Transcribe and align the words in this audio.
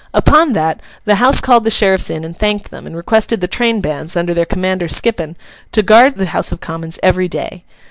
Upon 0.15 0.53
that, 0.53 0.79
the 1.05 1.17
House 1.21 1.39
called 1.39 1.63
the 1.63 1.69
sheriffs 1.69 2.09
in 2.09 2.23
and 2.25 2.35
thanked 2.35 2.71
them, 2.71 2.87
and 2.87 2.97
requested 2.97 3.39
the 3.39 3.47
train 3.47 3.81
bands, 3.81 4.15
under 4.15 4.33
their 4.33 4.47
commander 4.47 4.87
Skippon, 4.87 5.37
to 5.73 5.83
guard 5.83 6.15
the 6.15 6.25
House 6.25 6.51
of 6.51 6.59
Commons 6.59 6.97
every 7.03 7.27
day. 7.27 7.63